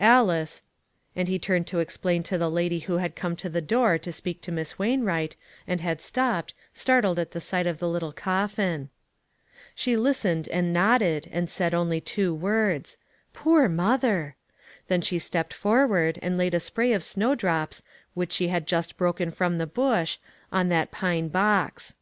[0.00, 0.62] Alice,"
[1.14, 3.52] and he turned to explain to the lady who had come 282 ONE COMMONPLACE DAY.
[3.52, 5.36] to the door to speak to Miss Wainwright,
[5.68, 8.90] and had stopped, startled at the sight of the little coffin.
[9.76, 14.34] She listened, and nodded, and said only two words:*' Poor mother!"
[14.88, 17.84] Then she stepped forward, and laid a spray of snowdrops,
[18.14, 20.18] which she had just broken from the bush,
[20.50, 21.94] on that pine box.